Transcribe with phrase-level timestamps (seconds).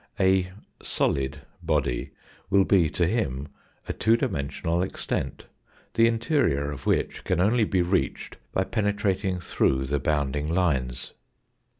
[0.19, 0.51] A"
[0.97, 2.09] solid" body
[2.49, 3.49] will be to him
[3.87, 5.45] a two dimensional extent,
[5.93, 11.13] the interior of which can only be reached by penetrating through the bounding lines.